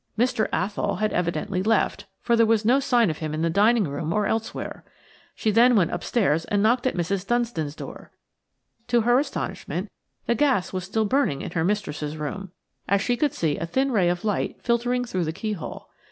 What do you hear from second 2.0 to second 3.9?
for there was no sign of him in the dining